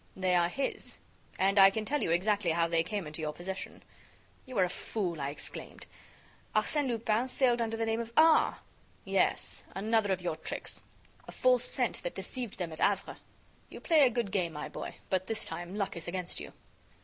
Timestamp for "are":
0.33-0.49, 4.57-4.63